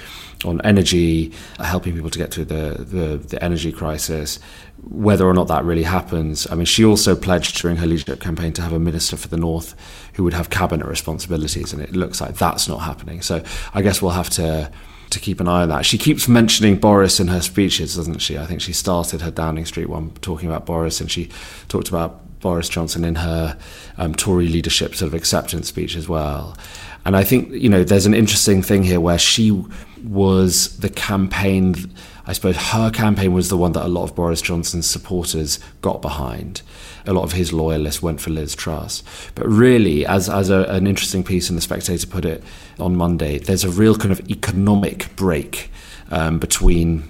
on 0.45 0.61
energy, 0.63 1.33
uh, 1.59 1.65
helping 1.65 1.95
people 1.95 2.11
to 2.11 2.19
get 2.19 2.33
through 2.33 2.45
the, 2.45 2.77
the, 2.79 3.17
the, 3.17 3.43
energy 3.43 3.73
crisis. 3.73 4.39
Whether 4.83 5.27
or 5.27 5.33
not 5.33 5.49
that 5.49 5.65
really 5.65 5.83
happens, 5.83 6.47
I 6.51 6.55
mean, 6.55 6.67
she 6.67 6.85
also 6.85 7.17
pledged 7.17 7.61
during 7.61 7.79
her 7.79 7.87
leadership 7.87 8.21
campaign 8.21 8.53
to 8.55 8.63
have 8.63 8.73
a 8.73 8.79
minister 8.79 9.17
for 9.17 9.29
the 9.29 9.39
North 9.39 9.75
who 10.15 10.25
would 10.25 10.35
have 10.35 10.51
cabinet 10.51 10.87
responsibilities, 10.87 11.73
and 11.73 11.83
it 11.83 11.93
looks 11.93 12.21
like 12.21 12.37
that's 12.37 12.69
not 12.69 12.79
happening. 12.79 13.23
So 13.23 13.43
I 13.73 13.83
guess 13.83 14.03
we'll 14.03 14.13
have 14.13 14.31
to 14.31 14.71
to 15.09 15.21
keep 15.21 15.41
an 15.41 15.47
eye 15.47 15.63
on 15.63 15.69
that. 15.69 15.87
She 15.87 15.99
keeps 15.99 16.27
mentioning 16.27 16.77
Boris 16.77 17.21
in 17.21 17.29
her 17.29 17.41
speeches, 17.41 17.95
doesn't 17.95 18.19
she? 18.19 18.37
I 18.39 18.45
think 18.45 18.61
she 18.61 18.73
started 18.73 19.21
her 19.21 19.31
Downing 19.31 19.65
Street 19.65 19.89
one 19.89 20.11
talking 20.21 20.49
about 20.49 20.67
Boris, 20.67 21.01
and 21.01 21.11
she 21.11 21.31
talked 21.69 21.89
about 21.89 22.26
Boris 22.41 22.69
Johnson 22.69 23.05
in 23.05 23.17
her 23.17 23.59
um, 23.99 24.15
Tory 24.15 24.49
leadership 24.49 24.95
sort 24.95 25.09
of 25.09 25.15
acceptance 25.15 25.69
speech 25.69 25.97
as 25.97 26.09
well. 26.09 26.57
And 27.05 27.17
I 27.17 27.23
think, 27.23 27.53
you 27.53 27.69
know, 27.69 27.85
there's 27.85 28.07
an 28.07 28.15
interesting 28.15 28.63
thing 28.63 28.83
here 28.83 29.01
where 29.01 29.19
she 29.19 29.65
was 30.03 30.77
the 30.79 30.89
campaign, 30.89 31.95
I 32.27 32.33
suppose 32.33 32.57
her 32.57 32.91
campaign 32.91 33.33
was 33.33 33.49
the 33.49 33.57
one 33.57 33.73
that 33.73 33.85
a 33.85 33.89
lot 33.89 34.03
of 34.03 34.17
Boris 34.17 34.43
Johnson's 34.43 34.91
supporters 34.91 35.61
got 35.83 36.03
behind. 36.03 36.63
A 37.07 37.13
lot 37.13 37.23
of 37.23 37.33
his 37.33 37.53
loyalists 37.53 38.03
went 38.03 38.21
for 38.21 38.31
Liz 38.31 38.57
Truss. 38.57 39.05
But 39.37 39.47
really, 39.47 40.05
as, 40.05 40.29
as 40.29 40.51
a, 40.51 40.63
an 40.65 40.89
interesting 40.89 41.23
piece 41.23 41.49
in 41.49 41.55
The 41.55 41.63
Spectator 41.63 42.07
put 42.09 42.25
it 42.25 42.43
on 42.81 42.97
Monday, 42.97 43.39
there's 43.39 43.63
a 43.63 43.71
real 43.71 43.95
kind 43.97 44.11
of 44.11 44.29
economic 44.29 45.15
break 45.15 45.71
um, 46.11 46.41
between 46.41 47.05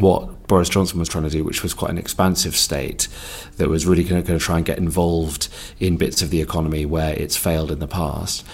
what 0.00 0.41
Boris 0.52 0.68
Johnson 0.68 0.98
was 0.98 1.08
trying 1.08 1.24
to 1.24 1.30
do, 1.30 1.44
which 1.44 1.62
was 1.62 1.72
quite 1.72 1.90
an 1.90 1.96
expansive 1.96 2.54
state 2.54 3.08
that 3.56 3.70
was 3.70 3.86
really 3.86 4.04
going 4.04 4.22
to 4.22 4.38
try 4.38 4.58
and 4.58 4.66
get 4.66 4.76
involved 4.76 5.48
in 5.80 5.96
bits 5.96 6.20
of 6.20 6.28
the 6.28 6.42
economy 6.42 6.84
where 6.84 7.14
it's 7.14 7.38
failed 7.38 7.70
in 7.70 7.78
the 7.78 7.88
past 7.88 8.44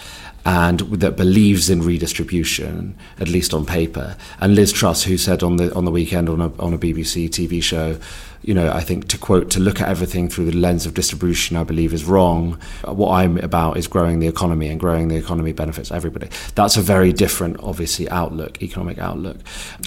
and 0.44 0.81
that 0.81 1.17
believes 1.17 1.69
in 1.69 1.82
redistribution, 1.82 2.96
at 3.19 3.29
least 3.29 3.52
on 3.52 3.67
paper. 3.67 4.17
And 4.40 4.55
Liz 4.55 4.73
Truss, 4.73 5.05
who 5.05 5.19
said 5.19 5.43
on 5.43 5.56
the 5.56 5.75
on 5.75 5.85
the 5.85 5.90
weekend 5.90 6.29
on 6.29 6.40
a 6.40 6.52
on 6.58 6.73
a 6.73 6.79
BBC 6.79 7.29
TV 7.29 7.62
show, 7.62 7.99
you 8.43 8.55
know, 8.55 8.73
I 8.73 8.81
think 8.81 9.08
to 9.08 9.19
quote, 9.19 9.50
to 9.50 9.61
look 9.61 9.81
at 9.81 9.88
everything 9.88 10.29
through 10.29 10.46
the 10.46 10.56
lens 10.56 10.87
of 10.87 10.94
distribution, 10.94 11.56
I 11.56 11.64
believe 11.64 11.93
is 11.93 12.05
wrong. 12.05 12.58
Uh, 12.87 12.94
what 12.94 13.12
I'm 13.12 13.37
about 13.38 13.76
is 13.76 13.88
growing 13.88 14.20
the 14.20 14.29
economy, 14.29 14.69
and 14.69 14.79
growing 14.79 15.08
the 15.08 15.17
economy 15.17 15.52
benefits 15.52 15.90
everybody. 15.90 16.29
That's 16.55 16.76
a 16.76 16.82
very 16.82 17.12
different, 17.12 17.58
obviously, 17.61 18.08
outlook, 18.11 18.62
economic 18.62 18.99
outlook. 18.99 19.38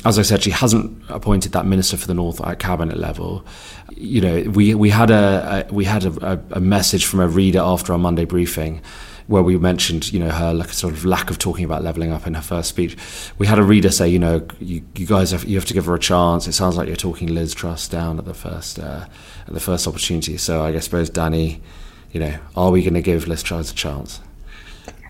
As 0.06 0.20
I 0.20 0.22
said, 0.22 0.44
she 0.44 0.52
hasn't 0.52 1.02
appointed 1.10 1.54
that 1.54 1.66
minister 1.66 1.98
for 1.98 2.08
the 2.08 2.14
North 2.14 2.42
at 2.42 2.60
cabinet 2.60 2.98
level. 2.98 3.46
You 3.96 4.22
know, 4.22 4.42
we 4.52 4.76
we 4.76 4.90
had 4.90 5.12
a, 5.12 5.66
a 5.70 5.74
we 5.74 5.86
had 5.86 6.06
a, 6.06 6.44
a 6.52 6.60
message 6.60 7.06
from 7.06 7.22
a 7.22 7.28
reader 7.28 7.60
after 7.60 7.94
our 7.94 8.00
Monday 8.00 8.26
briefing 8.26 8.82
where 9.28 9.44
we 9.44 9.58
mentioned, 9.58 10.12
you 10.12 10.20
know, 10.20 10.30
her 10.30 10.54
like 10.54 10.70
sort 10.70 10.94
of 10.94 11.06
lack 11.06 11.30
of 11.30 11.38
talking 11.38 11.66
about 11.66 11.84
leveling 11.84 12.12
up 12.12 12.28
in 12.28 12.34
her 12.34 12.42
first 12.42 12.70
speech. 12.70 12.98
We 13.38 13.48
had 13.48 13.60
a 13.60 13.64
reader 13.64 13.90
say, 13.90 14.08
you 14.10 14.20
know, 14.20 14.46
you, 14.60 14.84
you 14.96 15.06
guys 15.06 15.32
have 15.32 15.44
you 15.46 15.56
have 15.56 15.66
to 15.66 15.74
give 15.74 15.86
her 15.86 15.96
a 15.96 16.00
chance. 16.00 16.48
It 16.48 16.54
sounds 16.54 16.78
like 16.78 16.88
you're 16.88 16.96
talking 16.96 17.28
Liz 17.28 17.54
Truss 17.54 17.88
down 17.88 18.18
at 18.20 18.26
the 18.26 18.34
first 18.34 18.80
uh, 18.80 19.06
at 19.48 19.54
the 19.54 19.60
first 19.60 19.88
opportunity. 19.88 20.38
So 20.38 20.64
I 20.64 20.72
guess 20.72 20.86
suppose 20.86 21.10
Dani, 21.10 21.62
you 22.12 22.20
know, 22.20 22.38
are 22.56 22.72
we 22.72 22.82
going 22.82 22.94
to 22.96 23.02
give 23.02 23.28
Liz 23.28 23.44
Truss 23.44 23.72
a 23.72 23.76
chance? 23.76 24.22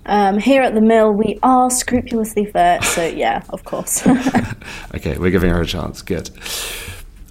Um, 0.07 0.39
here 0.39 0.63
at 0.63 0.73
the 0.73 0.81
mill, 0.81 1.11
we 1.11 1.37
are 1.43 1.69
scrupulously 1.69 2.45
fair. 2.45 2.81
So 2.81 3.05
yeah, 3.05 3.43
of 3.49 3.63
course. 3.63 4.05
okay, 4.95 5.17
we're 5.17 5.31
giving 5.31 5.51
her 5.51 5.61
a 5.61 5.65
chance. 5.65 6.01
Good 6.01 6.29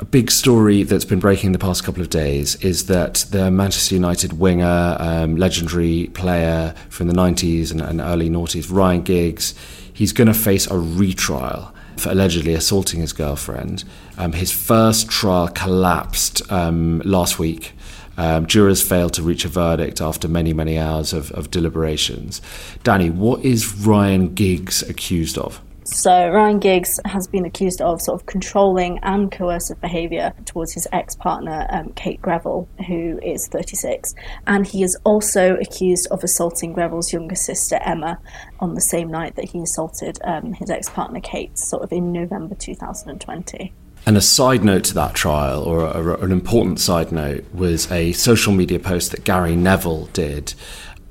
a 0.01 0.05
big 0.07 0.31
story 0.31 0.83
that's 0.83 1.05
been 1.05 1.21
breaking 1.21 1.53
the 1.53 1.59
past 1.59 1.85
couple 1.85 2.01
of 2.01 2.09
days 2.09 2.57
is 2.65 2.87
that 2.87 3.27
the 3.31 3.51
Manchester 3.51 3.95
United 3.95 4.33
winger, 4.33 4.97
um, 4.99 5.37
legendary 5.37 6.11
player 6.15 6.75
from 6.89 7.07
the 7.07 7.13
90s 7.13 7.71
and, 7.71 7.83
and 7.83 8.01
early 8.01 8.31
noughties, 8.31 8.73
Ryan 8.73 9.03
Giggs, 9.03 9.55
he's 9.93 10.15
going 10.15 10.29
to 10.29 10.35
face 10.35 10.67
a 10.71 10.79
retrial 10.79 11.75
for 11.99 12.11
allegedly 12.13 12.55
assaulting 12.55 13.01
his 13.01 13.13
girlfriend. 13.13 13.85
Um, 14.17 14.33
his 14.33 14.51
first 14.51 15.11
trial 15.11 15.49
collapsed 15.49 16.51
um, 16.51 17.03
last 17.05 17.39
week. 17.39 17.75
Um, 18.17 18.47
jurors 18.47 18.83
failed 18.83 19.13
to 19.15 19.23
reach 19.23 19.45
a 19.45 19.49
verdict 19.49 20.01
after 20.01 20.29
many, 20.29 20.55
many 20.55 20.79
hours 20.79 21.13
of, 21.13 21.31
of 21.33 21.51
deliberations. 21.51 22.41
Dani, 22.85 23.13
what 23.13 23.45
is 23.45 23.75
Ryan 23.75 24.33
Giggs 24.35 24.83
accused 24.83 25.37
of? 25.37 25.61
So 25.93 26.31
Ryan 26.31 26.61
Giggs 26.61 27.01
has 27.05 27.27
been 27.27 27.45
accused 27.45 27.83
of 27.83 28.01
sort 28.01 28.21
of 28.21 28.27
controlling 28.27 29.01
and 29.03 29.31
coercive 29.31 29.81
behaviour 29.81 30.33
towards 30.47 30.73
his 30.73 30.87
ex-partner 30.93 31.67
um, 31.69 31.93
Kate 31.93 32.23
Greville, 32.23 32.69
who 32.87 33.19
is 33.23 33.49
36, 33.49 34.15
and 34.47 34.67
he 34.67 34.83
is 34.83 34.97
also 35.05 35.57
accused 35.57 36.07
of 36.11 36.23
assaulting 36.23 36.73
Greville's 36.73 37.13
younger 37.13 37.35
sister 37.35 37.81
Emma 37.85 38.19
on 38.61 38.75
the 38.75 38.81
same 38.81 39.11
night 39.11 39.35
that 39.35 39.47
he 39.47 39.59
assaulted 39.59 40.19
um, 40.25 40.55
his 40.55 40.71
ex-partner 40.71 41.21
Kate, 41.21 41.59
sort 41.59 41.83
of 41.83 41.93
in 41.93 42.13
November 42.13 42.55
2020. 42.55 43.75
And 44.07 44.17
a 44.17 44.23
side 44.23 44.65
note 44.65 44.85
to 44.85 44.95
that 44.95 45.15
trial, 45.15 45.63
or 45.63 45.85
a, 45.85 46.25
an 46.25 46.33
important 46.33 46.81
side 46.81 47.13
note, 47.13 47.45
was 47.53 47.91
a 47.93 48.13
social 48.13 48.53
media 48.53 48.79
post 48.79 49.11
that 49.11 49.25
Gary 49.25 49.57
Neville 49.57 50.07
did 50.13 50.55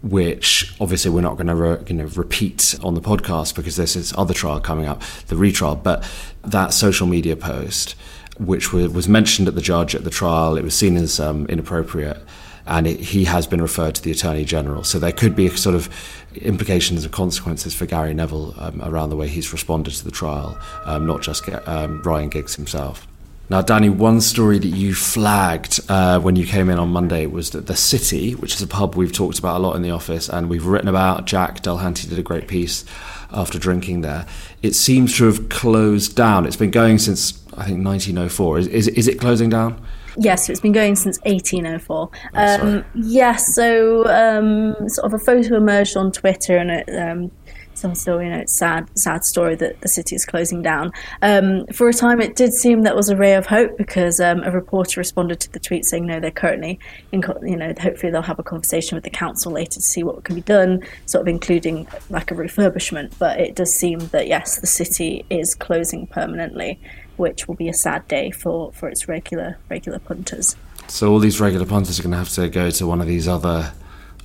which 0.01 0.73
obviously 0.79 1.11
we're 1.11 1.21
not 1.21 1.35
going 1.35 1.47
to 1.47 1.55
re, 1.55 1.77
you 1.87 1.95
know, 1.95 2.05
repeat 2.15 2.75
on 2.83 2.93
the 2.93 3.01
podcast 3.01 3.55
because 3.55 3.75
there's 3.75 3.95
this 3.95 4.13
other 4.17 4.33
trial 4.33 4.59
coming 4.59 4.85
up, 4.85 5.01
the 5.27 5.35
retrial. 5.35 5.75
But 5.75 6.09
that 6.43 6.73
social 6.73 7.07
media 7.07 7.35
post, 7.35 7.95
which 8.39 8.71
was 8.71 9.09
mentioned 9.09 9.47
at 9.47 9.55
the 9.55 9.61
judge 9.61 9.95
at 9.95 10.03
the 10.03 10.09
trial, 10.09 10.57
it 10.57 10.63
was 10.63 10.73
seen 10.73 10.95
as 10.95 11.19
um, 11.19 11.45
inappropriate. 11.47 12.21
and 12.69 12.87
it, 12.87 12.99
he 12.99 13.25
has 13.25 13.47
been 13.47 13.61
referred 13.61 13.95
to 13.95 14.01
the 14.01 14.11
Attorney 14.11 14.45
General. 14.45 14.83
So 14.83 14.99
there 14.99 15.11
could 15.11 15.35
be 15.35 15.49
sort 15.49 15.75
of 15.75 15.89
implications 16.35 17.03
and 17.03 17.11
consequences 17.11 17.73
for 17.73 17.85
Gary 17.87 18.13
Neville 18.13 18.53
um, 18.59 18.81
around 18.83 19.09
the 19.09 19.15
way 19.17 19.27
he's 19.27 19.51
responded 19.51 19.95
to 19.95 20.05
the 20.05 20.11
trial, 20.11 20.57
um, 20.85 21.05
not 21.05 21.21
just 21.21 21.49
um, 21.67 22.01
Ryan 22.03 22.29
Giggs 22.29 22.55
himself. 22.55 23.08
Now, 23.49 23.63
Dani, 23.63 23.89
one 23.89 24.21
story 24.21 24.59
that 24.59 24.67
you 24.67 24.93
flagged 24.93 25.79
uh, 25.89 26.19
when 26.19 26.35
you 26.35 26.45
came 26.45 26.69
in 26.69 26.77
on 26.77 26.89
Monday 26.89 27.25
was 27.25 27.49
that 27.51 27.65
the 27.65 27.75
City, 27.75 28.35
which 28.35 28.53
is 28.53 28.61
a 28.61 28.67
pub 28.67 28.93
we've 28.93 29.11
talked 29.11 29.39
about 29.39 29.57
a 29.57 29.59
lot 29.59 29.75
in 29.75 29.81
the 29.81 29.89
office 29.89 30.29
and 30.29 30.49
we've 30.49 30.67
written 30.67 30.87
about, 30.87 31.25
Jack 31.25 31.63
Dulhanty 31.63 32.07
did 32.07 32.19
a 32.19 32.23
great 32.23 32.47
piece 32.47 32.85
after 33.31 33.57
drinking 33.57 34.01
there. 34.01 34.27
It 34.61 34.75
seems 34.75 35.17
to 35.17 35.25
have 35.25 35.49
closed 35.49 36.15
down. 36.15 36.45
It's 36.45 36.57
been 36.57 36.69
going 36.69 36.99
since, 36.99 37.43
I 37.57 37.65
think, 37.65 37.83
1904. 37.83 38.59
Is, 38.59 38.67
is, 38.67 38.87
is 38.89 39.07
it 39.07 39.19
closing 39.19 39.49
down? 39.49 39.83
Yes, 40.15 40.49
it's 40.49 40.59
been 40.59 40.71
going 40.71 40.95
since 40.95 41.17
1804. 41.21 42.09
Oh, 42.35 42.67
um, 42.67 42.85
yes, 42.93 43.55
so 43.55 44.05
um, 44.07 44.75
sort 44.89 45.05
of 45.05 45.13
a 45.13 45.23
photo 45.23 45.55
emerged 45.55 45.97
on 45.97 46.11
Twitter 46.11 46.57
and 46.57 46.69
it 46.69 46.89
um, 46.95 47.31
some 47.79 47.95
still, 47.95 48.21
you 48.21 48.29
know, 48.29 48.37
it's 48.37 48.57
sad, 48.57 48.89
sad 48.97 49.23
story 49.23 49.55
that 49.55 49.81
the 49.81 49.87
city 49.87 50.15
is 50.15 50.25
closing 50.25 50.61
down. 50.61 50.91
Um, 51.21 51.65
for 51.67 51.87
a 51.89 51.93
time, 51.93 52.21
it 52.21 52.35
did 52.35 52.53
seem 52.53 52.83
that 52.83 52.95
was 52.95 53.09
a 53.09 53.15
ray 53.15 53.33
of 53.35 53.45
hope 53.45 53.77
because 53.77 54.19
um, 54.19 54.43
a 54.43 54.51
reporter 54.51 54.99
responded 54.99 55.39
to 55.41 55.51
the 55.51 55.59
tweet 55.59 55.85
saying, 55.85 56.05
"No, 56.05 56.19
they're 56.19 56.31
currently, 56.31 56.79
in, 57.11 57.23
you 57.43 57.55
know, 57.55 57.73
hopefully 57.79 58.11
they'll 58.11 58.21
have 58.21 58.39
a 58.39 58.43
conversation 58.43 58.95
with 58.95 59.03
the 59.03 59.09
council 59.09 59.51
later 59.51 59.71
to 59.71 59.81
see 59.81 60.03
what 60.03 60.23
can 60.23 60.35
be 60.35 60.41
done, 60.41 60.83
sort 61.05 61.21
of 61.21 61.27
including 61.27 61.87
like 62.09 62.31
a 62.31 62.35
refurbishment." 62.35 63.13
But 63.17 63.39
it 63.39 63.55
does 63.55 63.73
seem 63.73 63.99
that 64.09 64.27
yes, 64.27 64.59
the 64.59 64.67
city 64.67 65.25
is 65.29 65.55
closing 65.55 66.07
permanently, 66.07 66.79
which 67.17 67.47
will 67.47 67.55
be 67.55 67.69
a 67.69 67.73
sad 67.73 68.07
day 68.07 68.31
for 68.31 68.71
for 68.73 68.89
its 68.89 69.07
regular 69.07 69.57
regular 69.69 69.99
punters. 69.99 70.55
So 70.87 71.11
all 71.11 71.19
these 71.19 71.39
regular 71.39 71.65
punters 71.65 71.99
are 71.99 72.03
going 72.03 72.13
to 72.13 72.17
have 72.17 72.29
to 72.29 72.49
go 72.49 72.71
to 72.71 72.87
one 72.87 72.99
of 72.99 73.07
these 73.07 73.27
other 73.27 73.73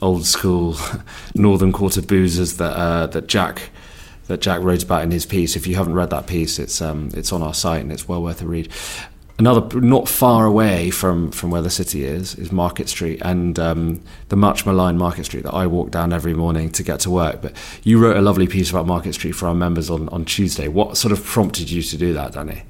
old 0.04 0.26
school 0.26 0.76
Northern 1.34 1.72
Quarter 1.72 2.02
boozers 2.02 2.58
that 2.58 2.76
uh, 2.76 3.06
that 3.08 3.26
Jack 3.26 3.70
that 4.26 4.40
Jack 4.40 4.60
wrote 4.62 4.82
about 4.82 5.02
in 5.02 5.10
his 5.10 5.26
piece. 5.26 5.56
If 5.56 5.66
you 5.66 5.76
haven't 5.76 5.94
read 5.94 6.10
that 6.10 6.26
piece, 6.26 6.58
it's 6.58 6.80
um, 6.80 7.10
it's 7.14 7.32
on 7.32 7.42
our 7.42 7.54
site 7.54 7.82
and 7.82 7.90
it's 7.90 8.06
well 8.08 8.22
worth 8.22 8.42
a 8.42 8.46
read. 8.46 8.70
Another 9.36 9.80
not 9.80 10.08
far 10.08 10.46
away 10.46 10.90
from, 10.90 11.32
from 11.32 11.50
where 11.50 11.60
the 11.60 11.70
city 11.70 12.04
is 12.04 12.36
is 12.36 12.52
Market 12.52 12.88
Street 12.88 13.20
and 13.22 13.58
um, 13.58 14.00
the 14.28 14.36
much 14.36 14.64
maligned 14.64 14.96
Market 14.96 15.24
Street 15.24 15.42
that 15.42 15.54
I 15.54 15.66
walk 15.66 15.90
down 15.90 16.12
every 16.12 16.34
morning 16.34 16.70
to 16.70 16.84
get 16.84 17.00
to 17.00 17.10
work. 17.10 17.42
But 17.42 17.52
you 17.82 17.98
wrote 17.98 18.16
a 18.16 18.22
lovely 18.22 18.46
piece 18.46 18.70
about 18.70 18.86
Market 18.86 19.14
Street 19.14 19.32
for 19.32 19.48
our 19.48 19.54
members 19.54 19.90
on, 19.90 20.08
on 20.10 20.24
Tuesday. 20.24 20.68
What 20.68 20.96
sort 20.96 21.10
of 21.10 21.24
prompted 21.24 21.68
you 21.68 21.82
to 21.82 21.96
do 21.96 22.12
that, 22.12 22.34
Dani? 22.34 22.62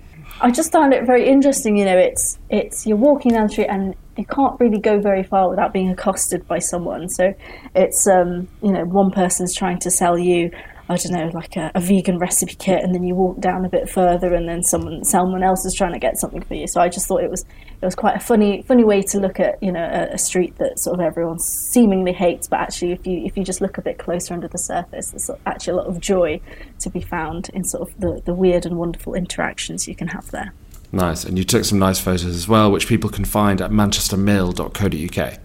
I 0.44 0.50
just 0.50 0.72
found 0.72 0.92
it 0.92 1.06
very 1.06 1.26
interesting. 1.26 1.78
You 1.78 1.86
know, 1.86 1.96
it's 1.96 2.38
it's 2.50 2.86
you're 2.86 2.98
walking 2.98 3.32
down 3.32 3.46
the 3.46 3.48
street 3.48 3.68
and 3.68 3.94
you 4.18 4.26
can't 4.26 4.60
really 4.60 4.78
go 4.78 5.00
very 5.00 5.22
far 5.22 5.48
without 5.48 5.72
being 5.72 5.88
accosted 5.88 6.46
by 6.46 6.58
someone. 6.58 7.08
So 7.08 7.34
it's 7.74 8.06
um, 8.06 8.46
you 8.62 8.70
know 8.70 8.84
one 8.84 9.10
person's 9.10 9.54
trying 9.54 9.78
to 9.78 9.90
sell 9.90 10.18
you 10.18 10.50
I 10.88 10.96
don't 10.96 11.12
know 11.12 11.30
like 11.32 11.56
a, 11.56 11.72
a, 11.74 11.80
vegan 11.80 12.18
recipe 12.18 12.56
kit, 12.56 12.82
and 12.82 12.94
then 12.94 13.04
you 13.04 13.14
walk 13.14 13.40
down 13.40 13.64
a 13.64 13.70
bit 13.70 13.88
further, 13.88 14.34
and 14.34 14.46
then 14.46 14.62
someone 14.62 15.02
someone 15.04 15.42
else 15.42 15.64
is 15.64 15.74
trying 15.74 15.94
to 15.94 15.98
get 15.98 16.18
something 16.18 16.42
for 16.42 16.54
you. 16.54 16.66
So 16.66 16.80
I 16.80 16.88
just 16.90 17.06
thought 17.06 17.22
it 17.22 17.30
was 17.30 17.44
it 17.80 17.84
was 17.84 17.94
quite 17.94 18.16
a 18.16 18.20
funny 18.20 18.62
funny 18.62 18.84
way 18.84 19.00
to 19.02 19.18
look 19.18 19.40
at 19.40 19.62
you 19.62 19.72
know 19.72 19.82
a, 19.82 20.14
a 20.14 20.18
street 20.18 20.56
that 20.56 20.78
sort 20.78 21.00
of 21.00 21.00
everyone 21.00 21.38
seemingly 21.38 22.12
hates, 22.12 22.48
but 22.48 22.60
actually 22.60 22.92
if 22.92 23.06
you 23.06 23.24
if 23.24 23.36
you 23.36 23.44
just 23.44 23.62
look 23.62 23.78
a 23.78 23.82
bit 23.82 23.98
closer 23.98 24.34
under 24.34 24.48
the 24.48 24.58
surface, 24.58 25.10
there's 25.10 25.30
actually 25.46 25.72
a 25.72 25.76
lot 25.76 25.86
of 25.86 26.00
joy 26.00 26.38
to 26.80 26.90
be 26.90 27.00
found 27.00 27.48
in 27.54 27.64
sort 27.64 27.88
of 27.88 27.98
the, 27.98 28.20
the 28.26 28.34
weird 28.34 28.66
and 28.66 28.76
wonderful 28.76 29.14
interactions 29.14 29.88
you 29.88 29.94
can 29.94 30.08
have 30.08 30.30
there. 30.32 30.52
Nice. 30.92 31.24
And 31.24 31.36
you 31.36 31.44
took 31.44 31.64
some 31.64 31.78
nice 31.78 31.98
photos 31.98 32.26
as 32.26 32.46
well, 32.46 32.70
which 32.70 32.86
people 32.86 33.10
can 33.10 33.24
find 33.24 33.60
at 33.60 33.70
manchestermill.co.uk. 33.70 35.38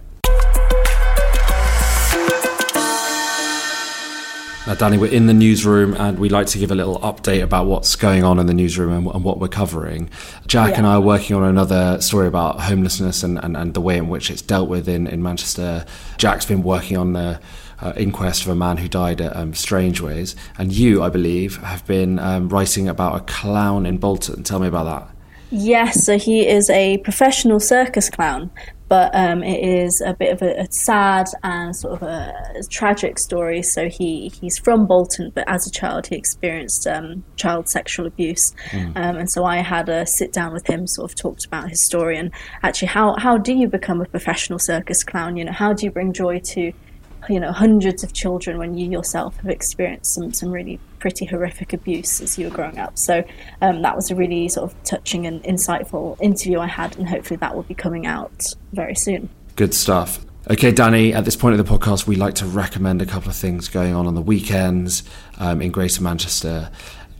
Now, 4.66 4.74
Dani, 4.74 5.00
we're 5.00 5.10
in 5.10 5.26
the 5.26 5.32
newsroom 5.32 5.94
and 5.94 6.18
we 6.18 6.28
like 6.28 6.46
to 6.48 6.58
give 6.58 6.70
a 6.70 6.74
little 6.74 6.98
update 7.00 7.42
about 7.42 7.64
what's 7.64 7.96
going 7.96 8.24
on 8.24 8.38
in 8.38 8.44
the 8.44 8.52
newsroom 8.52 8.92
and, 8.92 9.06
and 9.06 9.24
what 9.24 9.40
we're 9.40 9.48
covering. 9.48 10.10
Jack 10.46 10.72
yeah. 10.72 10.76
and 10.78 10.86
I 10.86 10.96
are 10.96 11.00
working 11.00 11.34
on 11.34 11.44
another 11.44 11.98
story 12.02 12.26
about 12.26 12.60
homelessness 12.60 13.22
and, 13.22 13.42
and, 13.42 13.56
and, 13.56 13.72
the 13.72 13.80
way 13.80 13.96
in 13.96 14.08
which 14.08 14.30
it's 14.30 14.42
dealt 14.42 14.68
with 14.68 14.86
in, 14.86 15.06
in 15.06 15.22
Manchester. 15.22 15.86
Jack's 16.18 16.44
been 16.44 16.62
working 16.62 16.98
on 16.98 17.14
the 17.14 17.40
uh, 17.80 17.94
inquest 17.96 18.42
of 18.42 18.48
a 18.48 18.54
man 18.54 18.76
who 18.76 18.86
died 18.86 19.22
at 19.22 19.34
um, 19.34 19.54
Strangeways. 19.54 20.36
And 20.58 20.72
you, 20.72 21.02
I 21.02 21.08
believe, 21.08 21.56
have 21.62 21.86
been 21.86 22.18
um, 22.18 22.50
writing 22.50 22.86
about 22.86 23.16
a 23.16 23.24
clown 23.24 23.86
in 23.86 23.96
Bolton. 23.96 24.42
Tell 24.42 24.60
me 24.60 24.68
about 24.68 24.84
that. 24.84 25.16
Yes, 25.50 26.04
so 26.04 26.18
he 26.18 26.46
is 26.46 26.68
a 26.68 26.98
professional 26.98 27.60
circus 27.60 28.10
clown, 28.10 28.50
but 28.90 29.14
um, 29.14 29.44
it 29.44 29.62
is 29.62 30.00
a 30.00 30.14
bit 30.14 30.32
of 30.32 30.42
a, 30.42 30.62
a, 30.62 30.72
sad 30.72 31.28
and 31.44 31.76
sort 31.76 31.94
of 31.94 32.02
a, 32.02 32.34
tragic 32.70 33.20
story. 33.20 33.62
So 33.62 33.88
he, 33.88 34.32
he's 34.40 34.58
from 34.58 34.86
Bolton, 34.86 35.30
but 35.32 35.48
as 35.48 35.64
a 35.64 35.70
child 35.70 36.08
he 36.08 36.16
experienced 36.16 36.88
um, 36.88 37.22
child 37.36 37.68
sexual 37.68 38.06
abuse, 38.06 38.52
mm. 38.70 38.88
um, 38.96 39.16
and 39.16 39.30
so 39.30 39.44
I 39.44 39.58
had 39.58 39.88
a 39.88 40.04
sit 40.06 40.32
down 40.32 40.52
with 40.52 40.66
him, 40.66 40.88
sort 40.88 41.08
of 41.08 41.14
talked 41.16 41.44
about 41.46 41.70
his 41.70 41.84
story 41.84 42.18
and 42.18 42.32
actually 42.64 42.88
how 42.88 43.14
how 43.16 43.38
do 43.38 43.54
you 43.54 43.68
become 43.68 44.00
a 44.00 44.06
professional 44.06 44.58
circus 44.58 45.04
clown? 45.04 45.36
You 45.36 45.44
know, 45.44 45.52
how 45.52 45.72
do 45.72 45.86
you 45.86 45.92
bring 45.92 46.12
joy 46.12 46.40
to 46.40 46.72
you 47.28 47.40
know 47.40 47.52
hundreds 47.52 48.02
of 48.02 48.12
children 48.12 48.58
when 48.58 48.76
you 48.76 48.90
yourself 48.90 49.36
have 49.36 49.50
experienced 49.50 50.14
some 50.14 50.32
some 50.32 50.50
really 50.50 50.78
pretty 50.98 51.24
horrific 51.24 51.72
abuse 51.72 52.20
as 52.20 52.38
you 52.38 52.48
were 52.48 52.54
growing 52.54 52.78
up. 52.78 52.98
So 52.98 53.24
um, 53.62 53.82
that 53.82 53.96
was 53.96 54.10
a 54.10 54.14
really 54.14 54.48
sort 54.48 54.70
of 54.70 54.84
touching 54.84 55.26
and 55.26 55.42
insightful 55.44 56.20
interview 56.20 56.58
I 56.60 56.66
had, 56.66 56.96
and 56.96 57.08
hopefully 57.08 57.38
that 57.38 57.54
will 57.54 57.62
be 57.62 57.74
coming 57.74 58.06
out 58.06 58.54
very 58.72 58.94
soon. 58.94 59.28
Good 59.56 59.74
stuff. 59.74 60.24
Okay, 60.50 60.72
Dani, 60.72 61.12
at 61.12 61.24
this 61.24 61.36
point 61.36 61.58
of 61.58 61.64
the 61.64 61.78
podcast, 61.78 62.06
we 62.06 62.16
like 62.16 62.34
to 62.36 62.46
recommend 62.46 63.02
a 63.02 63.06
couple 63.06 63.28
of 63.28 63.36
things 63.36 63.68
going 63.68 63.94
on 63.94 64.06
on 64.06 64.14
the 64.14 64.22
weekends 64.22 65.02
um, 65.38 65.60
in 65.60 65.70
Greater 65.70 66.02
Manchester. 66.02 66.70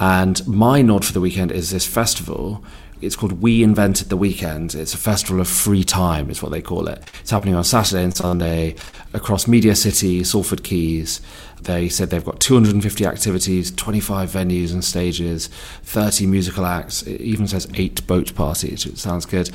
And 0.00 0.46
my 0.48 0.80
nod 0.80 1.04
for 1.04 1.12
the 1.12 1.20
weekend 1.20 1.52
is 1.52 1.70
this 1.70 1.86
festival 1.86 2.64
it's 3.00 3.16
called 3.16 3.40
We 3.40 3.62
Invented 3.62 4.08
the 4.08 4.16
Weekend. 4.16 4.74
It's 4.74 4.94
a 4.94 4.98
festival 4.98 5.40
of 5.40 5.48
free 5.48 5.84
time, 5.84 6.30
is 6.30 6.42
what 6.42 6.52
they 6.52 6.60
call 6.60 6.88
it. 6.88 7.02
It's 7.20 7.30
happening 7.30 7.54
on 7.54 7.64
Saturday 7.64 8.04
and 8.04 8.14
Sunday 8.14 8.76
across 9.12 9.46
Media 9.46 9.74
City, 9.74 10.22
Salford 10.22 10.62
Quays. 10.62 11.20
They 11.62 11.88
said 11.88 12.10
they've 12.10 12.24
got 12.24 12.40
250 12.40 13.04
activities, 13.06 13.70
25 13.70 14.30
venues 14.30 14.72
and 14.72 14.84
stages, 14.84 15.48
30 15.82 16.26
musical 16.26 16.64
acts. 16.64 17.02
It 17.02 17.20
even 17.20 17.46
says 17.46 17.68
eight 17.74 18.06
boat 18.06 18.34
parties. 18.34 18.86
It 18.86 18.98
sounds 18.98 19.26
good. 19.26 19.50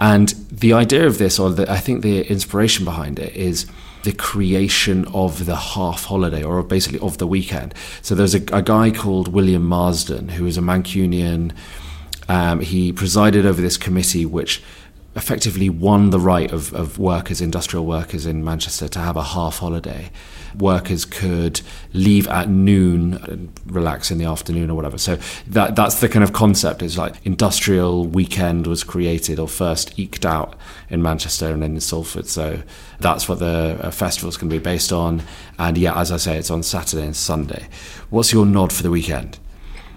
And 0.00 0.28
the 0.50 0.72
idea 0.72 1.06
of 1.06 1.18
this, 1.18 1.38
or 1.38 1.50
the, 1.50 1.70
I 1.70 1.78
think 1.78 2.02
the 2.02 2.26
inspiration 2.30 2.84
behind 2.84 3.18
it, 3.18 3.34
is 3.36 3.66
the 4.02 4.12
creation 4.12 5.06
of 5.12 5.44
the 5.44 5.56
half 5.56 6.04
holiday 6.04 6.42
or 6.42 6.62
basically 6.62 6.98
of 7.00 7.18
the 7.18 7.26
weekend. 7.26 7.74
So 8.00 8.14
there's 8.14 8.34
a, 8.34 8.42
a 8.52 8.62
guy 8.62 8.90
called 8.90 9.28
William 9.28 9.64
Marsden 9.64 10.30
who 10.30 10.46
is 10.46 10.56
a 10.56 10.62
Mancunian 10.62 11.52
um, 12.30 12.60
he 12.60 12.92
presided 12.92 13.44
over 13.44 13.60
this 13.60 13.76
committee, 13.76 14.24
which 14.24 14.62
effectively 15.16 15.68
won 15.68 16.10
the 16.10 16.20
right 16.20 16.52
of, 16.52 16.72
of 16.72 16.96
workers, 16.96 17.40
industrial 17.40 17.84
workers 17.84 18.24
in 18.24 18.44
Manchester, 18.44 18.86
to 18.86 19.00
have 19.00 19.16
a 19.16 19.24
half 19.24 19.58
holiday. 19.58 20.12
Workers 20.56 21.04
could 21.04 21.60
leave 21.92 22.28
at 22.28 22.48
noon 22.48 23.14
and 23.14 23.52
relax 23.66 24.12
in 24.12 24.18
the 24.18 24.26
afternoon 24.26 24.70
or 24.70 24.76
whatever. 24.76 24.96
So 24.96 25.18
that 25.48 25.74
that's 25.74 26.00
the 26.00 26.08
kind 26.08 26.22
of 26.22 26.32
concept. 26.32 26.84
It's 26.84 26.96
like 26.96 27.16
industrial 27.26 28.06
weekend 28.06 28.68
was 28.68 28.84
created 28.84 29.40
or 29.40 29.48
first 29.48 29.98
eked 29.98 30.24
out 30.24 30.54
in 30.88 31.02
Manchester 31.02 31.48
and 31.48 31.64
then 31.64 31.74
in 31.74 31.80
Salford. 31.80 32.28
So 32.28 32.62
that's 33.00 33.28
what 33.28 33.40
the 33.40 33.76
uh, 33.82 33.90
festival 33.90 34.28
is 34.28 34.36
going 34.36 34.50
to 34.50 34.56
be 34.56 34.62
based 34.62 34.92
on. 34.92 35.22
And 35.58 35.76
yeah, 35.76 35.98
as 35.98 36.12
I 36.12 36.16
say, 36.16 36.38
it's 36.38 36.50
on 36.52 36.62
Saturday 36.62 37.06
and 37.06 37.16
Sunday. 37.16 37.66
What's 38.08 38.32
your 38.32 38.46
nod 38.46 38.72
for 38.72 38.84
the 38.84 38.90
weekend? 38.90 39.40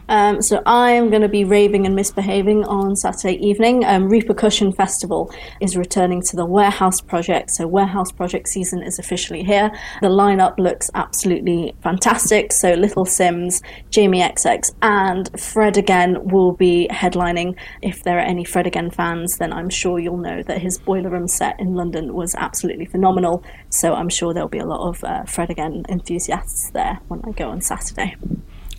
Um, 0.10 0.42
so 0.42 0.62
I 0.66 0.92
am 0.92 1.10
going 1.10 1.22
to 1.22 1.30
be 1.30 1.44
raving 1.44 1.86
and 1.86 1.96
misbehaving 1.96 2.66
on 2.66 2.96
Saturday 2.96 3.36
evening. 3.36 3.86
Um, 3.86 4.10
Repercussion 4.10 4.74
Festival 4.74 5.34
is 5.62 5.78
returning 5.78 6.22
to 6.24 6.36
the 6.36 6.46
Warehouse 6.46 7.02
Project. 7.02 7.52
So 7.52 7.68
Warehouse 7.68 8.12
Project 8.12 8.48
season 8.48 8.84
is 8.84 9.00
officially 9.00 9.44
here. 9.44 9.72
The 10.02 10.08
lineup 10.08 10.58
looks 10.58 10.90
absolutely 10.94 11.76
fantastic. 11.82 12.52
So 12.52 12.74
Little 12.74 13.06
Simz, 13.06 13.62
Jamie 13.90 14.22
XX, 14.22 14.74
and 14.82 15.30
Fred 15.40 15.78
again 15.78 16.28
will 16.28 16.54
be 16.54 16.88
headlining. 16.92 17.56
If 17.82 18.04
there 18.04 18.18
are 18.18 18.22
any 18.22 18.44
Fred 18.44 18.68
again 18.68 18.92
fans, 18.92 19.38
then 19.38 19.54
I'm 19.54 19.70
sure 19.70 20.00
you'll 20.00 20.18
know 20.18 20.44
that 20.44 20.62
his 20.62 20.78
Boiler 20.78 21.10
Room 21.10 21.28
set 21.28 21.60
in 21.60 21.76
London 21.76 22.14
was 22.14 22.36
absolutely 22.36 22.86
phenomenal. 22.86 23.44
So 23.70 23.94
I'm 23.94 24.10
sure 24.10 24.34
there'll 24.34 24.50
be 24.50 24.60
a 24.60 24.66
lot 24.66 24.88
of 24.88 25.04
uh, 25.04 25.24
Fred 25.24 25.50
again 25.50 25.86
enthusiasts 25.90 26.70
there 26.72 27.00
when 27.08 27.22
I 27.26 27.32
go 27.32 27.50
on 27.50 27.62
Saturday. 27.62 28.16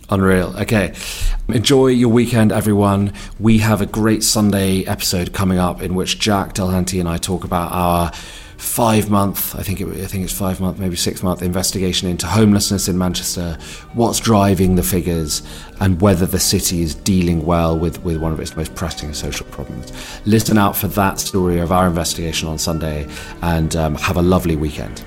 Unreal. 0.09 0.55
Okay. 0.59 0.93
Enjoy 1.47 1.87
your 1.87 2.09
weekend, 2.09 2.51
everyone. 2.51 3.13
We 3.39 3.59
have 3.59 3.81
a 3.81 3.85
great 3.85 4.23
Sunday 4.23 4.83
episode 4.85 5.33
coming 5.33 5.57
up 5.57 5.81
in 5.81 5.95
which 5.95 6.19
Jack 6.19 6.53
Dulhanty 6.53 6.99
and 6.99 7.09
I 7.09 7.17
talk 7.17 7.43
about 7.43 7.71
our 7.71 8.11
five 8.57 9.09
month, 9.09 9.55
I 9.55 9.63
think 9.63 9.81
it, 9.81 9.87
I 9.87 10.07
think 10.07 10.23
it's 10.23 10.33
five 10.33 10.59
month, 10.59 10.79
maybe 10.79 10.95
six 10.95 11.23
month 11.23 11.41
investigation 11.41 12.07
into 12.07 12.27
homelessness 12.27 12.87
in 12.87 12.97
Manchester, 12.97 13.57
what's 13.93 14.19
driving 14.19 14.75
the 14.75 14.83
figures, 14.83 15.41
and 15.79 15.99
whether 16.01 16.25
the 16.25 16.39
city 16.39 16.81
is 16.81 16.95
dealing 16.95 17.45
well 17.45 17.77
with, 17.77 18.03
with 18.03 18.17
one 18.17 18.31
of 18.31 18.39
its 18.39 18.55
most 18.55 18.75
pressing 18.75 19.13
social 19.13 19.45
problems. 19.47 19.91
Listen 20.25 20.57
out 20.57 20.75
for 20.75 20.87
that 20.89 21.19
story 21.19 21.59
of 21.59 21.71
our 21.71 21.87
investigation 21.87 22.47
on 22.47 22.57
Sunday, 22.57 23.07
and 23.41 23.75
um, 23.75 23.95
have 23.95 24.17
a 24.17 24.21
lovely 24.21 24.55
weekend. 24.55 25.03